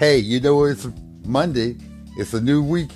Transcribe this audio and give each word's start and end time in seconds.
Hey, 0.00 0.16
you 0.16 0.40
know 0.40 0.64
it's 0.64 0.88
Monday, 1.26 1.76
it's 2.16 2.32
a 2.32 2.40
new 2.40 2.62
week, 2.62 2.90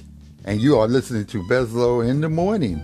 and 0.46 0.58
you 0.58 0.78
are 0.78 0.88
listening 0.88 1.26
to 1.26 1.42
Bezlo 1.42 2.08
in 2.08 2.22
the 2.22 2.30
morning 2.30 2.80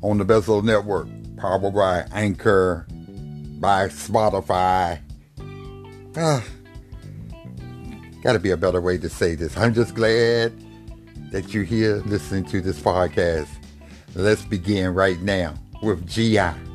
on 0.00 0.16
the 0.16 0.24
Bezlo 0.24 0.64
Network, 0.64 1.08
powered 1.36 1.74
by 1.74 2.06
Anchor, 2.12 2.86
by 3.60 3.88
Spotify. 3.88 4.98
Ah, 6.16 6.42
gotta 8.22 8.38
be 8.38 8.48
a 8.48 8.56
better 8.56 8.80
way 8.80 8.96
to 8.96 9.10
say 9.10 9.34
this. 9.34 9.58
I'm 9.58 9.74
just 9.74 9.94
glad 9.94 10.54
that 11.32 11.52
you're 11.52 11.64
here 11.64 11.96
listening 12.06 12.46
to 12.46 12.62
this 12.62 12.80
podcast. 12.80 13.48
Let's 14.14 14.46
begin 14.46 14.94
right 14.94 15.20
now 15.20 15.52
with 15.82 16.08
GI. 16.08 16.71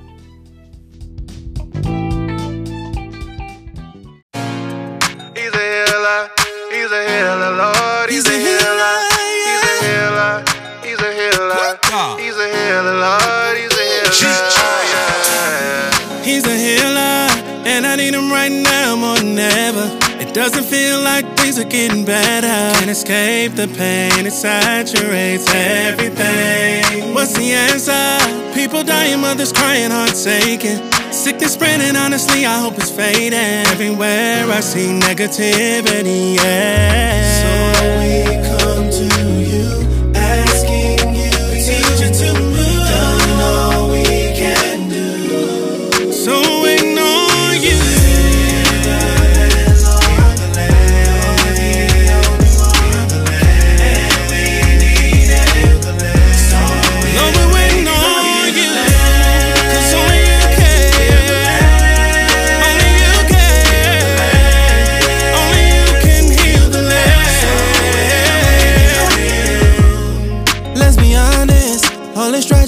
Doesn't 20.34 20.66
feel 20.66 21.02
like 21.02 21.26
things 21.38 21.58
are 21.60 21.64
getting 21.64 22.06
better. 22.06 22.48
Can't 22.48 22.90
escape 22.90 23.54
the 23.54 23.68
pain, 23.68 24.26
it 24.26 24.32
saturates 24.32 25.48
everything. 25.54 27.14
What's 27.14 27.34
the 27.34 27.54
answer? 27.54 28.54
People 28.54 28.84
dying, 28.84 29.20
mothers 29.22 29.52
crying, 29.52 29.92
hearts 29.92 30.26
aching. 30.28 30.80
Sickness 31.12 31.54
spreading, 31.54 31.96
honestly, 31.96 32.46
I 32.46 32.60
hope 32.60 32.76
it's 32.76 32.92
fading. 32.92 33.66
Everywhere 33.74 34.46
I 34.52 34.60
see 34.60 34.90
negativity, 35.00 36.36
yeah. 36.36 38.26
So 38.26 38.27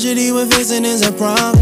tragedy 0.10 0.32
we're 0.32 0.46
facing 0.48 0.86
is 0.86 1.08
a 1.08 1.12
problem. 1.12 1.62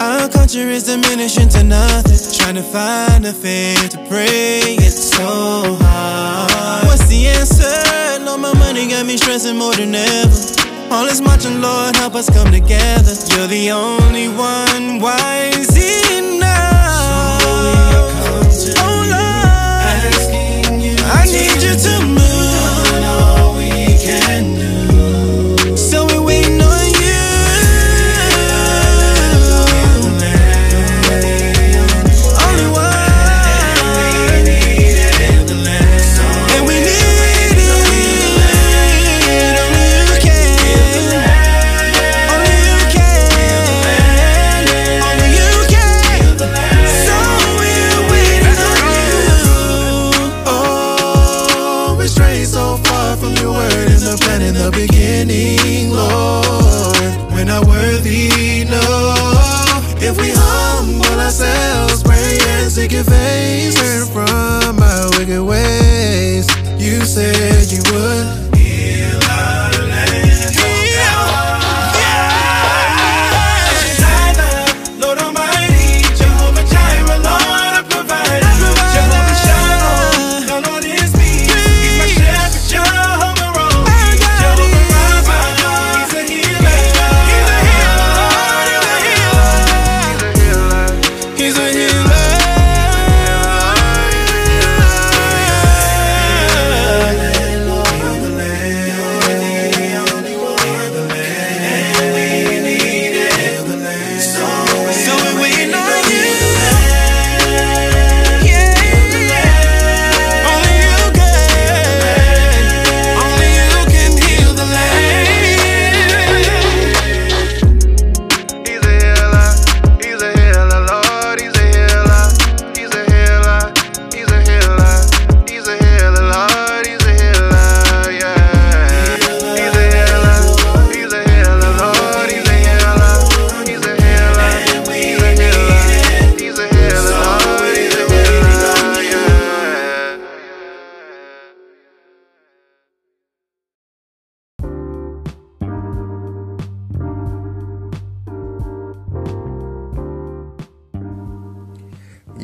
Our 0.00 0.28
culture 0.28 0.68
is 0.68 0.84
diminishing 0.84 1.48
to 1.50 1.64
nothing. 1.64 2.18
Trying 2.38 2.56
to 2.56 2.62
find 2.62 3.24
a 3.24 3.32
faith 3.32 3.90
to 3.90 3.98
pray, 4.08 4.76
it's 4.76 5.10
so 5.16 5.78
hard. 5.80 6.86
What's 6.86 7.08
the 7.08 7.26
answer? 7.28 8.24
No, 8.24 8.36
my 8.36 8.52
money 8.58 8.88
got 8.88 9.06
me 9.06 9.16
stressing 9.16 9.56
more 9.56 9.74
than 9.74 9.94
ever. 9.94 10.92
All 10.92 11.06
this 11.06 11.20
marching, 11.20 11.60
Lord, 11.62 11.96
help 11.96 12.14
us 12.14 12.28
come 12.28 12.52
together. 12.52 13.14
You're 13.32 13.48
the 13.48 13.70
only 13.72 14.28
one 14.28 15.00
wise 15.00 15.76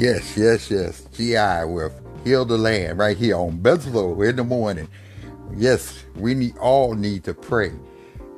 Yes, 0.05 0.37
yes, 0.37 0.71
yes. 0.71 1.09
GI 1.17 1.65
with 1.65 1.99
Heal 2.25 2.45
the 2.45 2.59
Land 2.59 2.99
right 2.99 3.17
here 3.17 3.37
on 3.37 3.57
Bezlo 3.61 4.29
in 4.29 4.37
the 4.37 4.45
morning. 4.45 4.87
Yes, 5.57 6.05
we 6.17 6.35
need 6.35 6.59
all 6.59 6.93
need 6.93 7.25
to 7.25 7.33
pray 7.33 7.73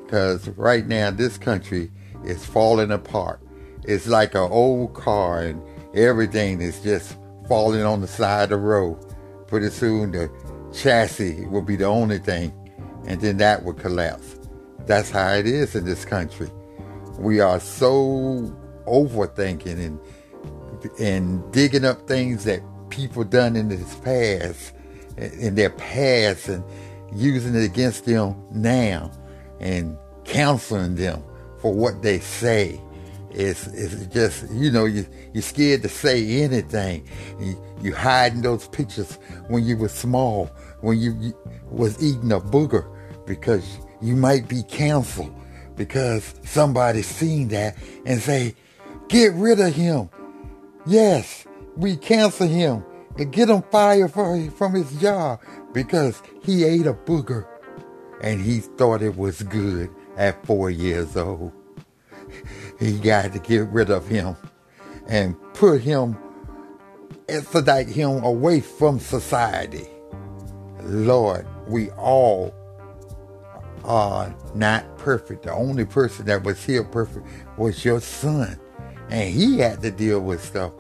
because 0.05 0.47
right 0.51 0.87
now 0.87 1.11
this 1.11 1.37
country 1.37 1.91
is 2.23 2.47
falling 2.47 2.93
apart. 2.93 3.41
It's 3.83 4.07
like 4.07 4.37
an 4.37 4.49
old 4.49 4.95
car 4.95 5.43
and 5.43 5.61
everything 5.93 6.61
is 6.61 6.79
just 6.83 7.19
falling 7.49 7.83
on 7.83 8.01
the 8.01 8.07
side 8.07 8.45
of 8.45 8.51
the 8.51 8.57
road. 8.59 9.05
Pretty 9.49 9.71
soon 9.71 10.13
the 10.13 10.31
chassis 10.73 11.47
will 11.47 11.63
be 11.63 11.75
the 11.75 11.87
only 11.87 12.19
thing 12.19 12.53
and 13.09 13.21
then 13.21 13.39
that 13.39 13.65
will 13.65 13.75
collapse. 13.75 14.39
That's 14.87 15.11
how 15.11 15.33
it 15.33 15.49
is 15.49 15.75
in 15.75 15.85
this 15.85 16.05
country. 16.05 16.49
We 17.19 17.41
are 17.41 17.59
so 17.59 18.57
overthinking 18.87 19.85
and 19.85 19.99
and 20.99 21.53
digging 21.53 21.85
up 21.85 22.07
things 22.07 22.45
that 22.45 22.61
people 22.91 23.25
done 23.25 23.57
in 23.57 23.69
this 23.69 23.95
past, 23.97 24.73
in 25.17 25.55
their 25.55 25.71
past, 25.71 26.49
and 26.49 26.65
using 27.15 27.55
it 27.55 27.65
against 27.65 28.05
them 28.05 28.37
now, 28.51 29.11
and 29.61 29.97
counseling 30.25 30.95
them 30.97 31.23
for 31.59 31.73
what 31.73 32.03
they 32.03 32.19
say. 32.21 32.81
it's 33.31 33.67
it's 33.69 34.07
just 34.07 34.51
you 34.53 34.71
know 34.71 34.87
you 34.87 35.07
you're 35.33 35.43
scared 35.43 35.83
to 35.83 35.89
say 35.89 36.43
anything. 36.43 37.07
You, 37.39 37.63
you 37.83 37.95
hiding 37.95 38.43
those 38.43 38.69
pictures 38.69 39.19
when 39.49 39.65
you 39.65 39.77
were 39.77 39.89
small, 39.89 40.47
when 40.81 40.99
you, 40.99 41.15
you 41.21 41.35
was 41.71 42.03
eating 42.03 42.33
a 42.33 42.41
booger 42.41 42.87
because 43.27 43.79
you 44.01 44.17
might 44.17 44.49
be 44.49 44.63
canceled 44.63 45.35
because 45.77 46.35
somebody 46.45 47.03
seen 47.03 47.49
that 47.49 47.77
and 48.07 48.21
say, 48.21 48.55
get 49.09 49.33
rid 49.35 49.61
of 49.61 49.75
him. 49.75 50.09
Yes, 50.87 51.47
we 51.77 51.97
cancel 51.97 52.47
him 52.47 52.85
and 53.19 53.33
get 53.33 53.49
him 53.51 53.63
fired 53.73 54.13
from 54.13 54.75
his 54.75 54.93
job 55.01 55.41
because 55.73 56.23
he 56.43 56.65
ate 56.65 56.87
a 56.87 56.95
booger 56.95 57.47
and 58.23 58.41
he 58.41 58.61
thought 58.61 59.03
it 59.03 59.17
was 59.17 59.43
good 59.43 59.91
at 60.17 60.47
four 60.47 60.71
years 60.71 61.17
old. 61.17 61.53
He 62.79 62.99
got 62.99 63.33
to 63.33 63.39
get 63.39 63.69
rid 63.69 63.91
of 63.91 64.07
him 64.07 64.37
and 65.09 65.37
put 65.55 65.81
him, 65.81 66.17
extradite 67.29 67.89
him 67.89 68.23
away 68.23 68.61
from 68.61 69.01
society. 69.01 69.89
Lord, 70.83 71.47
we 71.67 71.91
all 71.93 72.55
are 73.85 74.35
not 74.55 74.99
perfect. 74.99 75.45
The 75.45 75.53
only 75.53 75.85
person 75.85 76.27
that 76.27 76.45
was 76.45 76.65
here 76.65 76.85
perfect 76.85 77.27
was 77.57 77.85
your 77.85 78.01
son. 78.01 78.61
And 79.11 79.33
he 79.33 79.59
had 79.59 79.83
to 79.83 79.91
deal 79.91 80.21
with 80.21 80.45
stuff. 80.45 80.73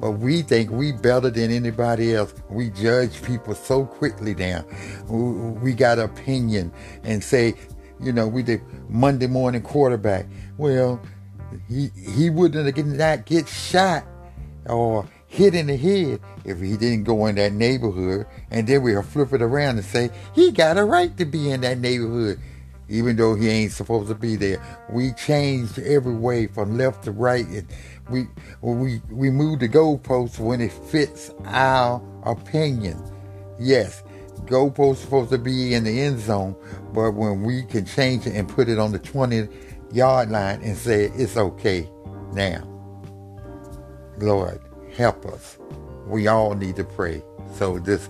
But 0.00 0.12
we 0.12 0.42
think 0.42 0.70
we 0.70 0.92
better 0.92 1.30
than 1.30 1.50
anybody 1.50 2.14
else. 2.14 2.34
We 2.50 2.70
judge 2.70 3.22
people 3.22 3.54
so 3.54 3.86
quickly 3.86 4.34
now. 4.34 4.64
We 5.08 5.72
got 5.72 5.98
opinion 5.98 6.72
and 7.02 7.24
say, 7.24 7.54
you 8.00 8.12
know, 8.12 8.28
we 8.28 8.42
did 8.42 8.60
Monday 8.90 9.26
morning 9.26 9.62
quarterback. 9.62 10.26
Well, 10.58 11.00
he 11.68 11.90
he 11.96 12.28
wouldn't 12.28 12.76
have 12.76 12.86
not 12.86 13.24
get 13.24 13.48
shot 13.48 14.04
or 14.68 15.08
hit 15.26 15.54
in 15.54 15.66
the 15.66 15.76
head 15.76 16.20
if 16.44 16.60
he 16.60 16.76
didn't 16.76 17.04
go 17.04 17.26
in 17.26 17.36
that 17.36 17.52
neighborhood. 17.52 18.26
And 18.50 18.66
then 18.66 18.82
we'll 18.82 19.02
flip 19.02 19.32
it 19.32 19.42
around 19.42 19.78
and 19.78 19.84
say, 19.84 20.10
he 20.34 20.52
got 20.52 20.76
a 20.78 20.84
right 20.84 21.16
to 21.16 21.24
be 21.24 21.50
in 21.50 21.62
that 21.62 21.78
neighborhood, 21.78 22.38
even 22.88 23.16
though 23.16 23.34
he 23.34 23.48
ain't 23.48 23.72
supposed 23.72 24.08
to 24.08 24.14
be 24.14 24.36
there. 24.36 24.62
We 24.90 25.12
changed 25.12 25.78
every 25.78 26.14
way 26.14 26.46
from 26.46 26.76
left 26.76 27.04
to 27.04 27.12
right. 27.12 27.46
And 27.46 27.66
we, 28.10 28.26
we, 28.60 29.00
we 29.10 29.30
move 29.30 29.60
the 29.60 29.68
goalposts 29.68 30.38
when 30.38 30.60
it 30.60 30.72
fits 30.72 31.32
our 31.44 32.02
opinion. 32.24 33.02
Yes, 33.58 34.02
goalposts 34.44 34.98
supposed 34.98 35.30
to 35.30 35.38
be 35.38 35.74
in 35.74 35.84
the 35.84 36.00
end 36.00 36.20
zone, 36.20 36.56
but 36.92 37.12
when 37.12 37.42
we 37.42 37.64
can 37.64 37.84
change 37.84 38.26
it 38.26 38.34
and 38.34 38.48
put 38.48 38.68
it 38.68 38.78
on 38.78 38.92
the 38.92 38.98
20 38.98 39.48
yard 39.92 40.30
line 40.30 40.60
and 40.62 40.76
say 40.76 41.04
it's 41.14 41.36
okay 41.36 41.88
now. 42.32 42.72
Lord, 44.18 44.60
help 44.96 45.26
us. 45.26 45.58
We 46.06 46.28
all 46.28 46.54
need 46.54 46.76
to 46.76 46.84
pray 46.84 47.22
so 47.54 47.78
this 47.78 48.08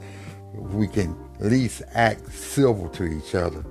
we 0.54 0.88
can 0.88 1.16
at 1.40 1.46
least 1.46 1.82
act 1.92 2.32
civil 2.32 2.88
to 2.90 3.04
each 3.04 3.34
other. 3.34 3.64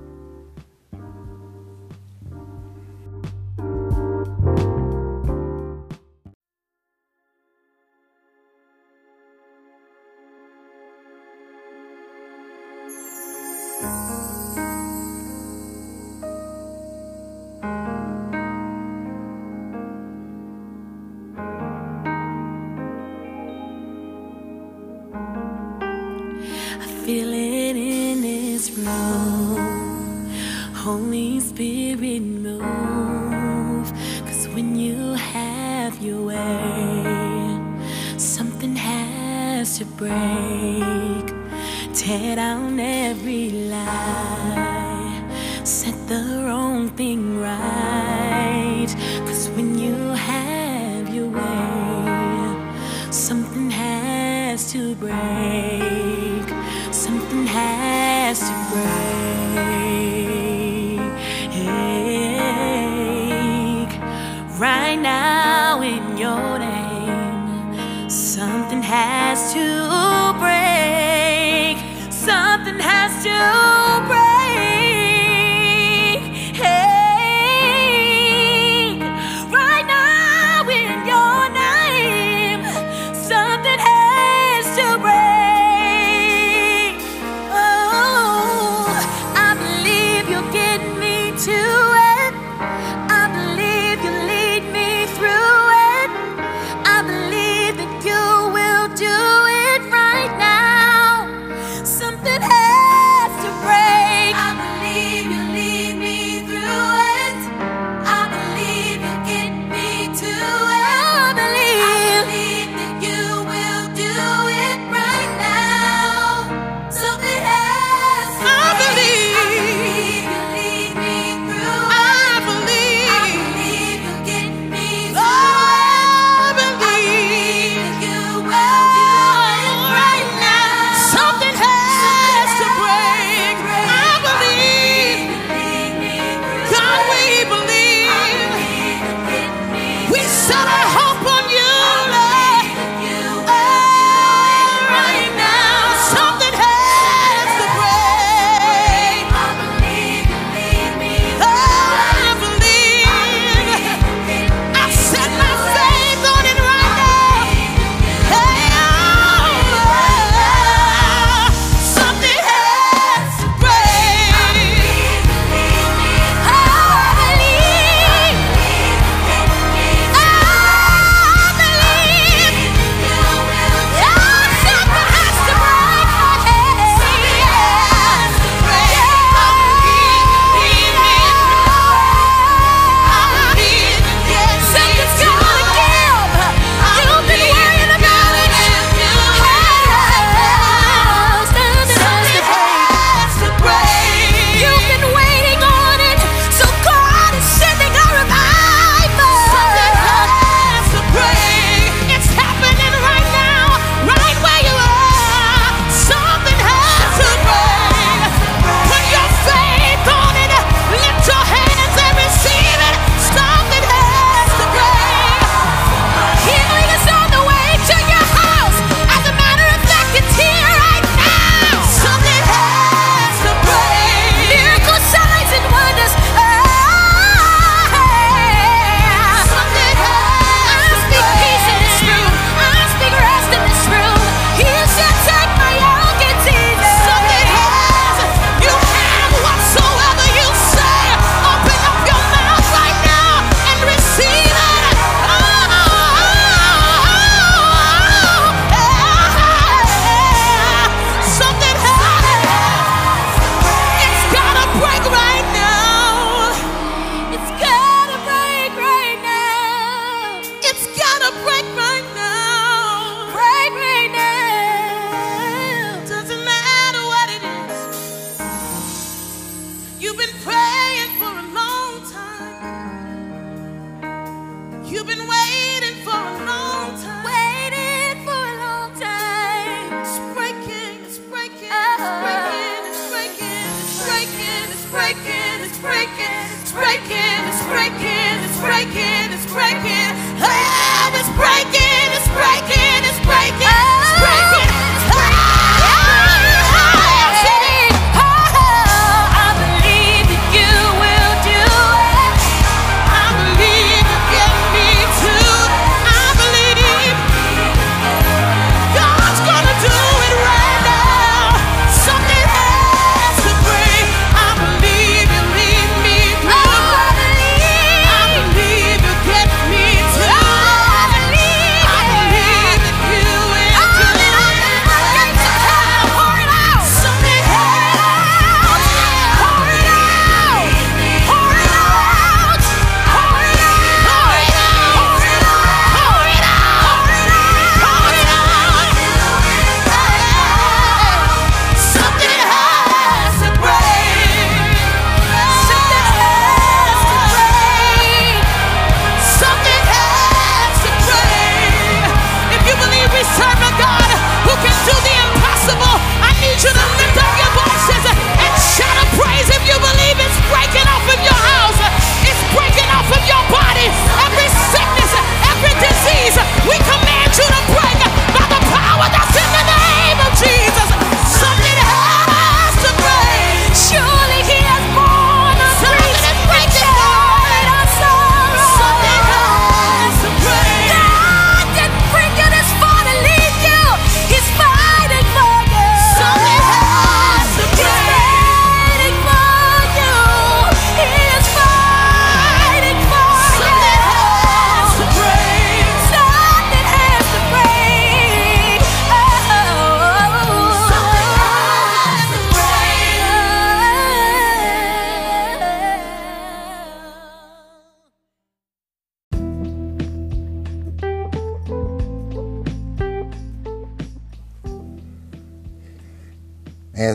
The 46.06 46.44
wrong 46.46 46.88
thing 46.90 47.40
right. 47.40 48.05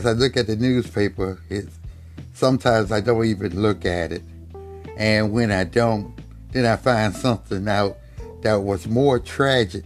As 0.02 0.08
I 0.08 0.14
look 0.14 0.36
at 0.36 0.48
the 0.48 0.56
newspaper, 0.56 1.40
it's 1.48 1.78
sometimes 2.34 2.92
I 2.92 3.02
don't 3.02 3.24
even 3.24 3.62
look 3.62 3.86
at 3.86 4.12
it. 4.12 4.24
And 4.98 5.32
when 5.32 5.52
I 5.52 5.64
don't, 5.64 6.20
then 6.52 6.66
I 6.66 6.76
find 6.76 7.16
something 7.16 7.68
out 7.68 8.00
that 8.42 8.56
was 8.56 8.88
more 8.88 9.20
tragic 9.20 9.84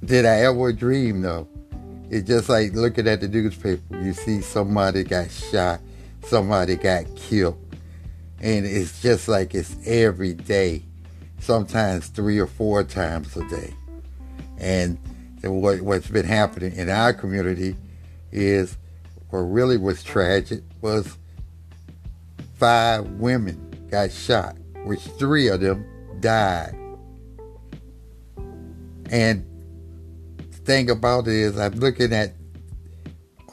than 0.00 0.24
I 0.24 0.42
ever 0.42 0.72
dreamed 0.72 1.24
of. 1.24 1.48
It's 2.10 2.28
just 2.28 2.48
like 2.48 2.74
looking 2.74 3.08
at 3.08 3.22
the 3.22 3.26
newspaper. 3.26 3.82
You 4.00 4.12
see 4.12 4.40
somebody 4.40 5.02
got 5.02 5.28
shot, 5.28 5.80
somebody 6.24 6.76
got 6.76 7.06
killed. 7.16 7.58
And 8.40 8.64
it's 8.64 9.02
just 9.02 9.26
like 9.26 9.52
it's 9.52 9.74
every 9.84 10.34
day, 10.34 10.84
sometimes 11.40 12.06
three 12.06 12.38
or 12.38 12.46
four 12.46 12.84
times 12.84 13.36
a 13.36 13.44
day. 13.48 13.74
And 14.58 14.96
what, 15.42 15.80
what's 15.80 16.06
been 16.06 16.24
happening 16.24 16.76
in 16.76 16.88
our 16.88 17.12
community 17.12 17.74
is 18.32 18.76
what 19.30 19.40
really 19.40 19.76
was 19.76 20.02
tragic 20.02 20.62
was 20.80 21.16
five 22.54 23.06
women 23.12 23.86
got 23.90 24.10
shot, 24.10 24.56
which 24.84 25.00
three 25.00 25.48
of 25.48 25.60
them 25.60 25.84
died. 26.20 26.74
And 29.10 29.44
the 30.38 30.58
thing 30.64 30.90
about 30.90 31.28
it 31.28 31.34
is 31.34 31.58
I'm 31.58 31.74
looking 31.74 32.12
at 32.12 32.32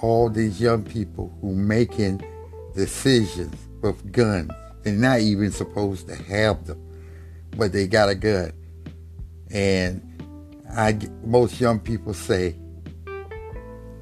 all 0.02 0.30
these 0.30 0.62
young 0.62 0.84
people 0.84 1.36
who 1.42 1.54
making 1.54 2.24
decisions 2.76 3.56
with 3.82 4.12
guns. 4.12 4.52
They're 4.84 4.94
not 4.94 5.20
even 5.20 5.52
supposed 5.52 6.08
to 6.08 6.16
have 6.16 6.66
them, 6.66 6.82
but 7.58 7.74
they 7.74 7.88
got 7.88 8.10
a 8.10 8.16
gun. 8.16 8.54
And 9.52 10.02
I, 10.72 10.98
most 11.26 11.60
young 11.60 11.80
people 11.80 12.14
say, 12.14 12.56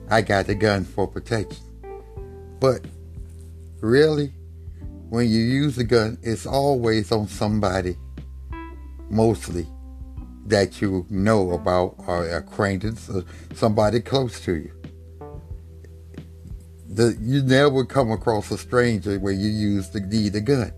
I 0.10 0.22
got 0.22 0.48
the 0.48 0.56
gun 0.56 0.86
for 0.86 1.08
protection. 1.08 1.64
But 2.60 2.86
really, 3.82 4.34
when 5.10 5.30
you 5.30 5.40
use 5.40 5.78
a 5.78 5.84
gun, 5.84 6.18
it's 6.22 6.46
always 6.46 7.12
on 7.12 7.28
somebody, 7.28 7.98
mostly, 9.10 9.68
that 10.46 10.82
you 10.82 11.06
know 11.10 11.52
about 11.52 11.96
or 12.00 12.28
acquaintance 12.30 13.10
or 13.10 13.24
somebody 13.54 14.00
close 14.00 14.40
to 14.42 14.56
you. 14.56 14.72
The, 16.90 17.18
you 17.20 17.44
never 17.44 17.86
come 17.86 18.12
across 18.12 18.50
a 18.50 18.58
stranger 18.58 19.20
where 19.20 19.34
you 19.34 19.50
use 19.50 19.90
the 19.90 20.00
need 20.00 20.36
a 20.36 20.42
gun. 20.42 20.72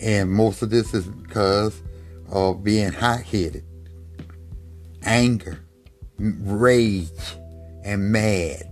And 0.00 0.30
most 0.30 0.62
of 0.62 0.70
this 0.70 0.94
is 0.94 1.06
because 1.06 1.82
of 2.28 2.64
being 2.64 2.92
hot-headed, 2.92 3.64
anger, 5.02 5.60
rage, 6.22 7.10
and 7.84 8.12
mad. 8.12 8.68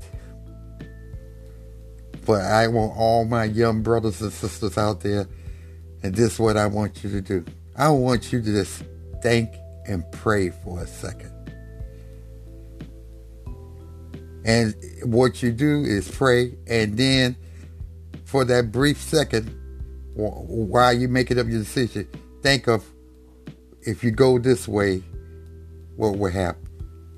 But 2.24 2.42
I 2.42 2.68
want 2.68 2.96
all 2.96 3.24
my 3.24 3.44
young 3.44 3.82
brothers 3.82 4.20
and 4.20 4.32
sisters 4.32 4.78
out 4.78 5.00
there, 5.00 5.26
and 6.02 6.14
this 6.14 6.34
is 6.34 6.38
what 6.38 6.56
I 6.56 6.66
want 6.66 7.02
you 7.02 7.10
to 7.10 7.20
do. 7.20 7.44
I 7.76 7.88
want 7.88 8.32
you 8.32 8.40
to 8.40 8.52
just 8.52 8.84
think 9.22 9.50
and 9.86 10.04
pray 10.12 10.50
for 10.50 10.80
a 10.80 10.86
second. 10.86 11.32
And 14.44 14.74
what 15.04 15.42
you 15.42 15.52
do 15.52 15.82
is 15.84 16.10
pray, 16.10 16.56
and 16.66 16.96
then 16.96 17.36
for 18.24 18.44
that 18.44 18.70
brief 18.70 18.98
second, 18.98 19.56
while 20.14 20.92
you're 20.92 21.08
making 21.08 21.38
up 21.38 21.48
your 21.48 21.58
decision, 21.58 22.08
think 22.42 22.68
of 22.68 22.84
if 23.82 24.04
you 24.04 24.10
go 24.10 24.38
this 24.38 24.68
way, 24.68 25.02
what 25.96 26.16
will 26.18 26.30
happen? 26.30 26.69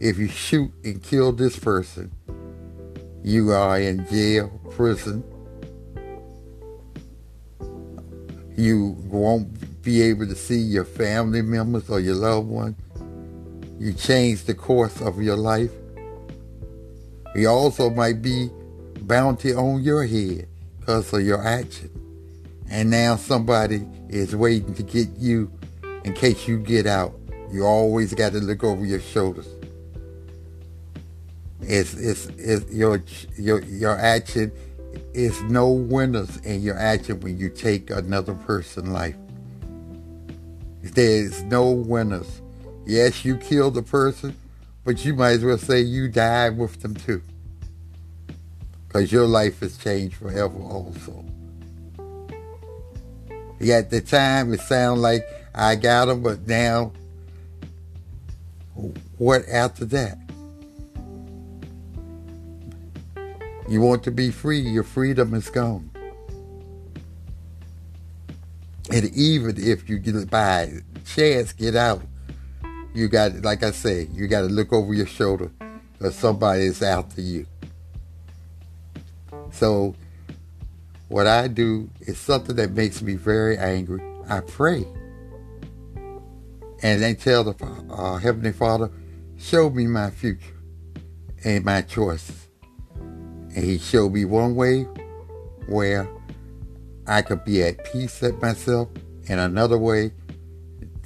If 0.03 0.19
you 0.19 0.27
shoot 0.27 0.73
and 0.83 1.01
kill 1.01 1.31
this 1.31 1.57
person, 1.57 2.11
you 3.23 3.53
are 3.53 3.79
in 3.79 4.05
jail, 4.09 4.49
prison. 4.73 5.23
You 8.57 8.97
won't 9.05 9.81
be 9.81 10.03
able 10.03 10.27
to 10.27 10.35
see 10.35 10.59
your 10.59 10.85
family 10.85 11.41
members 11.41 11.89
or 11.89 12.01
your 12.01 12.17
loved 12.17 12.49
ones. 12.49 12.77
You 13.79 13.93
change 13.93 14.43
the 14.43 14.55
course 14.55 15.01
of 15.01 15.23
your 15.23 15.37
life. 15.37 15.71
You 17.37 17.47
also 17.47 17.89
might 17.89 18.23
be 18.23 18.51
bounty 19.03 19.55
on 19.55 19.85
your 19.85 20.05
head 20.05 20.49
because 20.81 21.13
of 21.13 21.23
your 21.23 21.47
action. 21.47 21.91
And 22.69 22.91
now 22.91 23.15
somebody 23.15 23.87
is 24.09 24.35
waiting 24.35 24.75
to 24.75 24.83
get 24.83 25.11
you 25.17 25.49
in 26.03 26.15
case 26.15 26.49
you 26.49 26.59
get 26.59 26.89
out. 26.89 27.15
You 27.53 27.65
always 27.65 28.13
got 28.15 28.33
to 28.33 28.39
look 28.39 28.65
over 28.65 28.85
your 28.85 28.99
shoulders. 28.99 29.47
It's, 31.63 31.95
it's, 31.95 32.27
it's 32.39 32.71
your, 32.73 33.03
your, 33.37 33.63
your 33.63 33.97
action 33.99 34.53
is 35.15 35.41
no 35.43 35.71
winners 35.71 36.39
in 36.39 36.63
your 36.63 36.79
action 36.79 37.21
when 37.21 37.39
you 37.39 37.49
take 37.49 37.91
another 37.91 38.35
person's 38.35 38.89
life. 38.89 39.17
There's 40.83 41.43
no 41.45 41.71
winners. 41.71 42.41
Yes, 42.85 43.25
you 43.25 43.37
killed 43.37 43.75
the 43.75 43.83
person, 43.83 44.37
but 44.85 45.05
you 45.05 45.15
might 45.15 45.33
as 45.33 45.45
well 45.45 45.59
say 45.59 45.81
you 45.81 46.09
died 46.09 46.59
with 46.59 46.83
them 46.83 46.95
too. 46.95 47.23
Because 48.89 49.13
your 49.13 49.27
life 49.27 49.61
has 49.61 49.79
changed 49.79 50.17
forever 50.17 50.59
also. 50.59 51.25
At 53.61 53.91
the 53.91 54.01
time, 54.01 54.53
it 54.53 54.61
sounded 54.61 55.01
like 55.01 55.25
I 55.55 55.77
got 55.77 56.07
them, 56.07 56.23
but 56.23 56.47
now, 56.49 56.93
what 59.19 59.49
after 59.49 59.85
that? 59.87 60.19
You 63.73 63.81
want 63.81 64.03
to 64.03 64.11
be 64.11 64.31
free, 64.31 64.59
your 64.59 64.83
freedom 64.83 65.33
is 65.33 65.49
gone. 65.49 65.91
And 68.91 69.07
even 69.17 69.55
if 69.57 69.89
you 69.89 69.99
get 69.99 70.29
by 70.29 70.83
chance 71.07 71.55
get 71.55 71.75
out, 71.75 72.03
you 72.93 73.09
got 73.09 73.41
like 73.41 73.63
I 73.63 73.71
say, 73.71 74.09
you 74.13 74.29
got 74.29 74.43
to 74.43 74.49
look 74.49 74.75
over 74.75 74.93
your 74.93 75.07
shoulder 75.07 75.51
because 75.97 76.15
somebody 76.15 76.65
is 76.65 76.83
after 76.83 77.23
you. 77.23 77.47
So 79.53 79.95
what 81.09 81.27
I 81.27 81.49
do 81.49 81.89
is 82.01 82.19
something 82.19 82.57
that 82.57 82.73
makes 82.73 83.01
me 83.01 83.15
very 83.15 83.57
angry. 83.57 84.03
I 84.29 84.41
pray. 84.41 84.85
And 86.83 87.01
then 87.01 87.17
tell 87.17 87.43
the 87.43 87.55
uh, 87.91 88.19
Heavenly 88.19 88.53
Father, 88.53 88.91
show 89.39 89.71
me 89.71 89.87
my 89.87 90.11
future 90.11 90.59
and 91.43 91.65
my 91.65 91.81
choices. 91.81 92.42
And 93.55 93.65
he 93.65 93.79
showed 93.79 94.13
me 94.13 94.25
one 94.25 94.55
way 94.55 94.83
where 95.67 96.09
I 97.07 97.23
could 97.23 97.45
be 97.45 97.63
at 97.63 97.85
peace 97.93 98.21
with 98.21 98.41
myself 98.41 98.89
and 99.29 99.41
another 99.41 99.79
way 99.79 100.13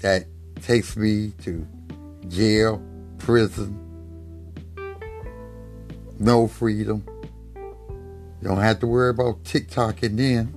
that 0.02 0.26
takes 0.62 0.96
me 0.96 1.32
to 1.42 1.66
jail, 2.28 2.82
prison, 3.18 3.82
no 6.18 6.46
freedom. 6.46 7.04
You 8.40 8.48
don't 8.48 8.60
have 8.60 8.80
to 8.80 8.86
worry 8.86 9.10
about 9.10 9.42
TikToking 9.44 10.16
then, 10.16 10.54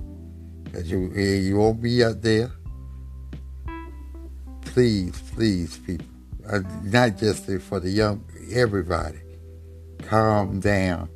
because 0.63 0.91
you, 0.91 1.11
you 1.11 1.57
won't 1.57 1.81
be 1.81 2.03
out 2.03 2.21
there. 2.21 2.51
Please, 4.61 5.19
please, 5.33 5.77
people, 5.79 6.05
not 6.83 7.17
just 7.17 7.45
for 7.61 7.79
the 7.79 7.89
young, 7.89 8.23
everybody, 8.51 9.19
calm 10.03 10.59
down 10.59 11.09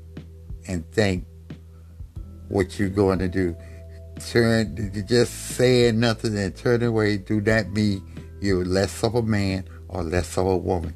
and 0.68 0.90
think 0.92 1.26
what 2.50 2.80
you're 2.80 2.90
going 2.90 3.20
to 3.20 3.28
do. 3.28 3.56
Turn, 4.30 4.92
just 5.08 5.34
saying 5.56 6.00
nothing 6.00 6.38
and 6.38 6.56
turn 6.56 6.84
away 6.84 7.18
do 7.18 7.42
not 7.42 7.70
mean 7.72 8.02
you're 8.42 8.64
less 8.64 9.04
of 9.04 9.16
a 9.16 9.22
man 9.22 9.68
or 9.88 10.04
less 10.04 10.38
of 10.38 10.46
a 10.46 10.58
woman. 10.58 10.96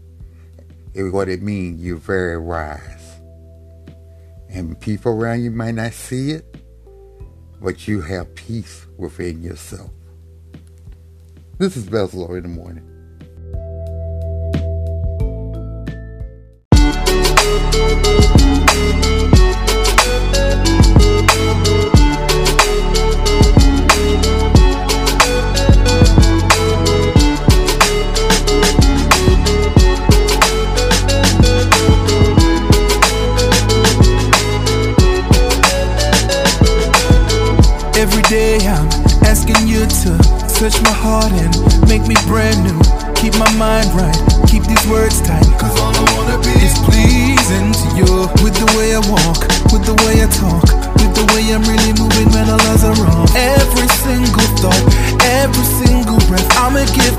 It, 0.94 1.04
what 1.04 1.30
it 1.30 1.42
means, 1.42 1.82
you're 1.82 1.98
very 1.98 2.38
wise. 2.38 3.20
And 4.50 4.80
people 4.80 5.12
around 5.12 5.44
you 5.44 5.52
might 5.52 5.76
not 5.76 5.94
see 5.94 6.32
it, 6.32 6.64
but 7.62 7.88
you 7.88 8.02
have 8.02 8.34
peace 8.36 8.86
within 8.98 9.42
yourself. 9.42 9.92
This 11.58 11.76
is 11.76 11.86
Bezlo 11.86 12.36
in 12.38 12.44
the 12.44 12.50
morning. 12.50 12.87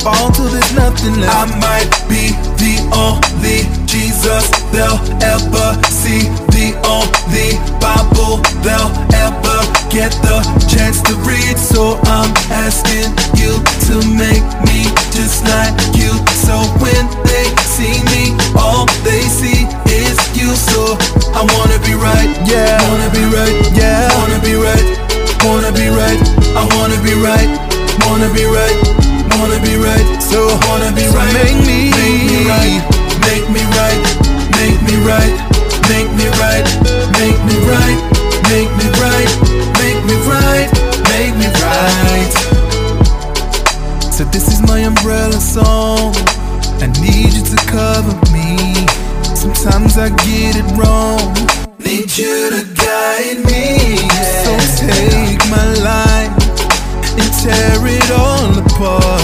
I'ma 0.09 0.17
give 0.17 0.23
all 0.23 0.31
till 0.33 0.49
there's 0.49 0.75
nothing 0.75 1.21
left. 1.21 1.37
I 1.37 1.45
might 1.61 1.91
be 2.09 2.33
the 2.57 2.81
only 2.97 3.69
Jesus 3.87 4.49
they'll 4.73 5.01
ever 5.21 5.77
see, 5.89 6.29
the 6.53 6.73
only 6.89 7.61
Bible 7.81 8.41
they'll 8.65 8.93
ever 9.13 9.59
get 9.91 10.13
the 10.25 10.41
chance 10.69 11.01
to 11.09 11.15
read. 11.29 11.59
So 11.59 12.01
I'm 12.09 12.33
asking 12.49 13.13
you 13.37 13.61
to 13.89 13.95
make 14.17 14.45
me 14.65 14.89
just 15.13 15.45
like 15.45 15.77
you. 15.97 16.13
So 16.45 16.57
when 16.81 17.05
they 17.25 17.47
see 17.69 18.01
me, 18.09 18.33
all 18.57 18.87
they 19.05 19.23
see 19.29 19.69
is 19.89 20.17
you. 20.37 20.55
So 20.57 20.97
I 21.37 21.45
wanna 21.57 21.79
be 21.85 21.95
right, 21.95 22.33
yeah. 22.49 22.81
Wanna 22.89 23.11
be 23.13 23.25
right, 23.29 23.57
yeah. 23.77 24.09
Wanna 24.17 24.41
be 24.41 24.55
right, 24.57 24.87
wanna 25.45 25.73
be 25.73 25.89
right. 25.89 26.21
I 26.57 26.65
wanna 26.77 26.99
be 27.05 27.15
right, 27.15 27.51
wanna 28.09 28.33
be 28.35 28.45
right, 28.45 28.88
Wanna 30.49 30.93
be 30.97 31.05
right. 31.13 31.33
Make 31.35 31.61
me, 31.67 31.91
make 31.93 32.25
me 32.25 32.49
right, 32.49 32.81
make 33.21 33.47
me 33.53 33.61
right, 33.77 34.01
make 34.57 34.81
me 34.89 34.97
right, 35.05 35.35
make 35.89 36.09
me 36.17 36.27
right, 36.41 36.65
make 37.21 37.39
me 37.45 37.57
right, 37.69 37.99
make 38.49 38.71
me 38.79 38.87
right, 38.97 39.29
make 39.77 40.01
me 40.09 40.17
right, 40.25 40.69
make 41.13 41.35
me 41.37 41.49
right. 41.61 42.33
So 44.13 44.25
this 44.25 44.49
is 44.49 44.61
my 44.63 44.81
umbrella 44.81 45.41
song. 45.41 46.15
I 46.81 46.87
need 47.01 47.33
you 47.35 47.45
to 47.45 47.57
cover 47.67 48.15
me. 48.33 48.57
Sometimes 49.37 49.99
I 49.99 50.09
get 50.25 50.57
it 50.57 50.69
wrong. 50.79 51.35
Need 51.79 52.17
you 52.17 52.51
to 52.57 52.63
guide 52.75 53.45
me. 53.45 53.99
So 54.45 54.53
take 54.81 55.45
my 55.51 55.67
life 55.85 56.33
and 57.21 57.31
tear 57.43 57.87
it 57.87 58.11
all 58.13 58.59
apart 58.59 59.18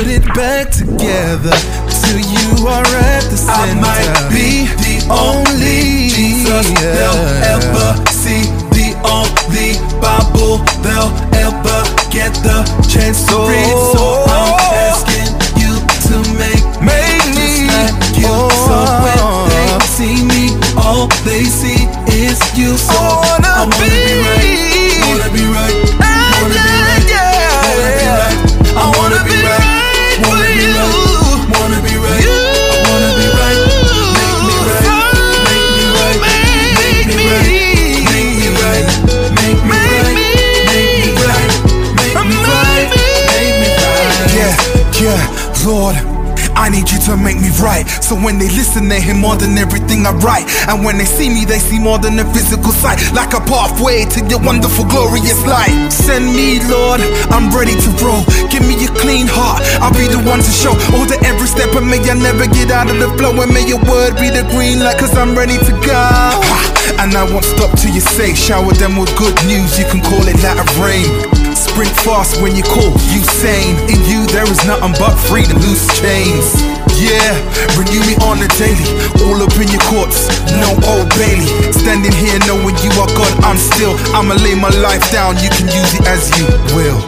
put 0.00 0.08
it 0.08 0.24
back 0.34 0.70
together 0.70 1.52
till 2.00 2.20
you 2.32 2.66
are 2.66 2.88
at 3.12 3.24
the 3.28 3.36
center. 3.36 3.52
I 3.52 3.84
might 3.84 4.12
be 4.32 4.64
the 4.80 4.96
only 5.12 6.08
Jesus 6.08 6.64
they'll 6.80 7.28
ever 7.44 7.88
see, 8.08 8.48
the 8.72 8.96
only 9.04 9.76
Bible 10.00 10.64
they'll 10.80 11.12
ever 11.36 11.78
get 12.08 12.32
the 12.40 12.64
chance 12.88 13.28
to 13.28 13.36
read. 13.44 13.76
So 13.92 14.24
I'm 14.24 14.56
asking 14.88 15.36
you 15.60 15.76
to 16.08 16.16
make 16.40 16.64
make 16.80 17.20
me 17.36 17.68
like 17.68 17.92
you. 18.16 18.32
So 18.64 18.80
when 19.04 19.20
they 19.52 19.68
see 19.84 20.24
me, 20.24 20.56
all 20.80 21.08
they 21.28 21.44
see 21.44 21.84
is 22.08 22.40
you. 22.56 22.72
So 22.80 22.96
I 22.96 23.36
wanna, 23.36 23.68
be, 23.76 23.92
right, 24.24 24.39
Lord. 45.64 45.96
I 46.56 46.68
need 46.68 46.90
you 46.90 46.98
to 47.08 47.16
make 47.16 47.40
me 47.40 47.48
right. 47.62 47.88
So 48.02 48.16
when 48.16 48.38
they 48.38 48.48
listen, 48.52 48.88
they 48.88 49.00
hear 49.00 49.14
more 49.14 49.36
than 49.36 49.56
everything 49.56 50.04
I 50.04 50.12
write. 50.20 50.44
And 50.68 50.84
when 50.84 50.98
they 50.98 51.04
see 51.04 51.28
me, 51.28 51.44
they 51.44 51.58
see 51.58 51.78
more 51.78 51.98
than 51.98 52.18
a 52.18 52.26
physical 52.32 52.72
sight. 52.72 53.00
Like 53.12 53.32
a 53.32 53.40
pathway 53.40 54.04
to 54.16 54.20
your 54.28 54.40
wonderful, 54.44 54.84
glorious 54.84 55.40
light. 55.46 55.72
Send 55.88 56.26
me, 56.36 56.60
Lord, 56.68 57.00
I'm 57.32 57.48
ready 57.54 57.72
to 57.72 57.90
roll. 58.04 58.24
Give 58.52 58.64
me 58.66 58.76
a 58.84 58.90
clean 58.92 59.24
heart. 59.24 59.64
I'll 59.80 59.94
be 59.96 60.08
the 60.08 60.20
one 60.20 60.40
to 60.44 60.52
show 60.52 60.76
all 60.92 61.06
the 61.08 61.16
every 61.24 61.48
step. 61.48 61.72
And 61.76 61.88
may 61.88 62.00
I 62.04 62.14
never 62.14 62.44
get 62.44 62.70
out 62.70 62.90
of 62.90 62.98
the 63.00 63.08
flow. 63.16 63.32
And 63.40 63.52
may 63.52 63.64
your 63.64 63.80
word 63.88 64.20
be 64.20 64.28
the 64.28 64.44
green 64.52 64.84
light, 64.84 64.98
cause 65.00 65.16
I'm 65.16 65.32
ready 65.32 65.56
to 65.56 65.72
go. 65.84 66.04
And 67.00 67.16
I 67.16 67.24
won't 67.24 67.44
stop 67.44 67.72
till 67.78 67.94
you 67.94 68.04
say, 68.04 68.34
shower 68.34 68.72
them 68.76 69.00
with 69.00 69.12
good 69.16 69.36
news. 69.48 69.78
You 69.78 69.86
can 69.88 70.04
call 70.04 70.24
it 70.28 70.36
latter 70.44 70.66
rain. 70.76 71.39
Sprint 71.70 71.96
fast 72.02 72.42
when 72.42 72.56
you 72.56 72.62
call, 72.62 72.90
you 73.14 73.22
sane. 73.22 73.76
In 73.88 73.98
you, 74.10 74.26
there 74.26 74.44
is 74.50 74.58
nothing 74.66 74.92
but 74.98 75.14
freedom, 75.30 75.56
loose 75.58 75.86
chains. 76.00 76.58
Yeah, 76.98 77.32
renew 77.78 78.02
me 78.10 78.14
on 78.26 78.42
the 78.42 78.50
daily, 78.58 78.90
all 79.24 79.40
up 79.40 79.54
in 79.54 79.68
your 79.70 79.80
courts, 79.86 80.28
no 80.58 80.68
old 80.90 81.08
Bailey. 81.14 81.46
Standing 81.72 82.12
here 82.12 82.38
knowing 82.46 82.76
you 82.82 82.90
are 83.00 83.08
God, 83.14 83.44
I'm 83.44 83.56
still. 83.56 83.94
I'ma 84.14 84.34
lay 84.34 84.54
my 84.54 84.68
life 84.82 85.10
down, 85.12 85.36
you 85.38 85.48
can 85.48 85.66
use 85.66 85.94
it 85.94 86.06
as 86.06 86.28
you 86.36 86.46
will. 86.74 87.00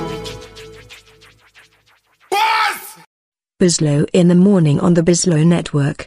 Bizlow 3.60 4.08
in 4.12 4.28
the 4.28 4.34
morning 4.34 4.80
on 4.80 4.94
the 4.94 5.02
Bizlow 5.02 5.44
Network. 5.46 6.06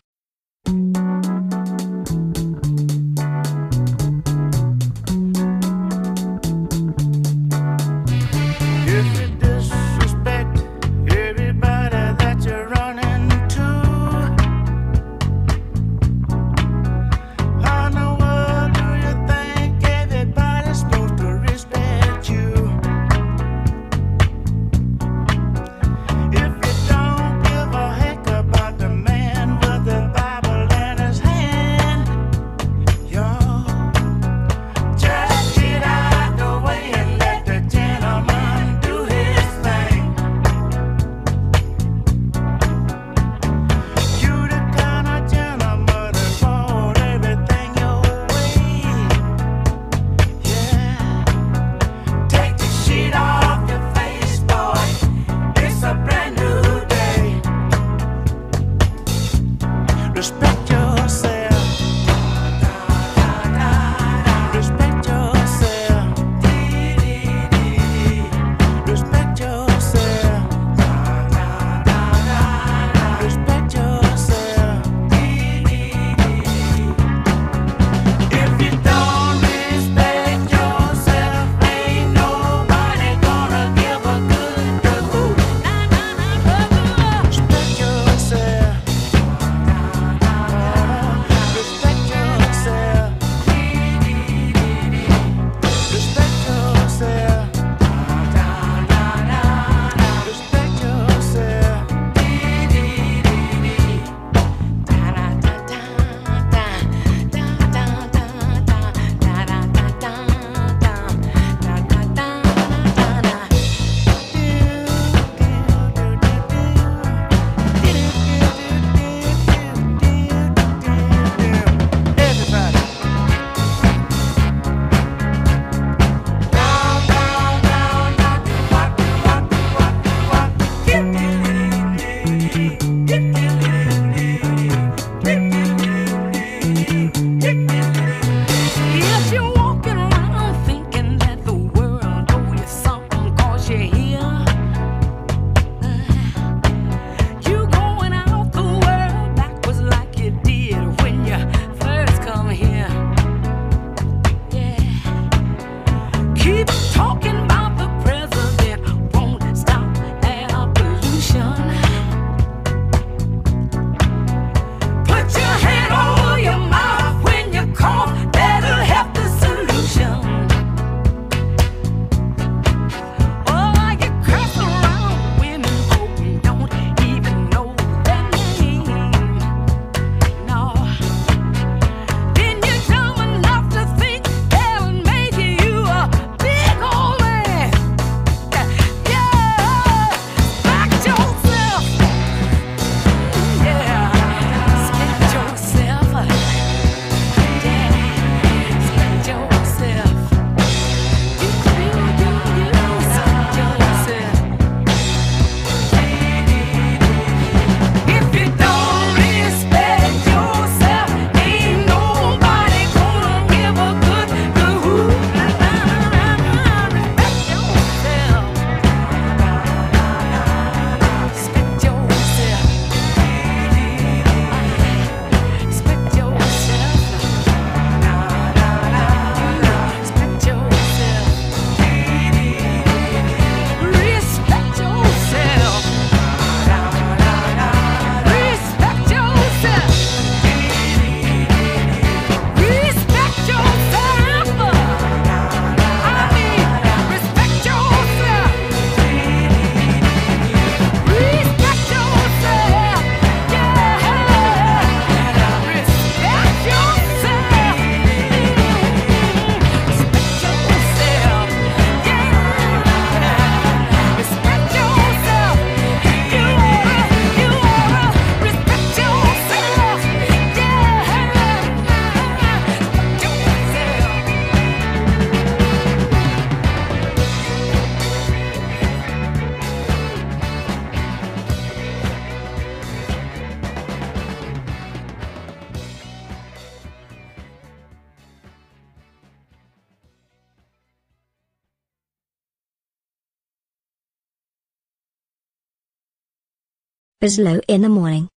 Bizlo 297.25 297.59
in 297.67 297.81
the 297.81 297.89
morning. 297.89 298.29